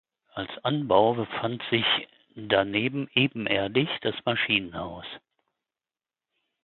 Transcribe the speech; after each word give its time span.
Als 0.33 0.49
Anbau 0.63 1.13
befand 1.13 1.61
sich 1.69 1.85
daneben 2.33 3.07
ebenerdig 3.13 3.87
das 4.01 4.15
Maschinenhaus. 4.25 5.05